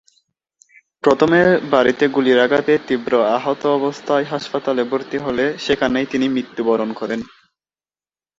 [1.03, 1.39] প্রথমে
[1.71, 7.19] বাড়িতে গুলির আঘাতে তীব্র আহত অবস্থায় হাসপাতালে ভর্তি হলে সেখানেই তিনি মৃত্যুবরণ করেন।